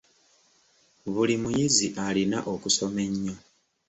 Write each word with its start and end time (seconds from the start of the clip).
Buli 1.13 1.35
muyizi 1.41 1.87
alina 2.05 2.39
okusoma 2.53 2.99
ennyo. 3.07 3.35